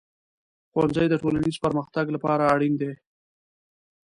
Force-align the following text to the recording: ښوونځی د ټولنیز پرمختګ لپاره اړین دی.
ښوونځی 0.71 1.05
د 1.09 1.15
ټولنیز 1.21 1.55
پرمختګ 1.65 2.05
لپاره 2.15 2.43
اړین 2.53 2.73
دی. 2.81 2.91